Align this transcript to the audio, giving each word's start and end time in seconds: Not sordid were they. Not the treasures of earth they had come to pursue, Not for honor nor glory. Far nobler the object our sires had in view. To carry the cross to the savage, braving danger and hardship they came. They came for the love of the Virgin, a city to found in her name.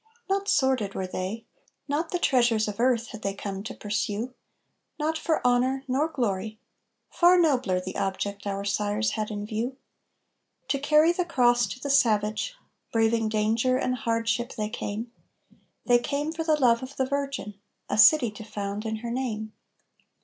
Not 0.27 0.47
sordid 0.49 0.95
were 0.95 1.05
they. 1.05 1.45
Not 1.87 2.09
the 2.09 2.17
treasures 2.17 2.67
of 2.67 2.79
earth 2.79 3.11
they 3.11 3.29
had 3.33 3.37
come 3.37 3.61
to 3.61 3.75
pursue, 3.75 4.33
Not 4.97 5.15
for 5.15 5.45
honor 5.45 5.83
nor 5.87 6.07
glory. 6.07 6.57
Far 7.11 7.37
nobler 7.37 7.79
the 7.79 7.95
object 7.95 8.47
our 8.47 8.65
sires 8.65 9.11
had 9.11 9.29
in 9.29 9.45
view. 9.45 9.77
To 10.69 10.79
carry 10.79 11.11
the 11.11 11.23
cross 11.23 11.67
to 11.67 11.79
the 11.79 11.91
savage, 11.91 12.55
braving 12.91 13.29
danger 13.29 13.77
and 13.77 13.93
hardship 13.93 14.55
they 14.55 14.69
came. 14.69 15.11
They 15.85 15.99
came 15.99 16.31
for 16.33 16.43
the 16.43 16.59
love 16.59 16.81
of 16.81 16.95
the 16.95 17.05
Virgin, 17.05 17.53
a 17.87 17.99
city 17.99 18.31
to 18.31 18.43
found 18.43 18.87
in 18.87 18.95
her 19.05 19.11
name. 19.11 19.53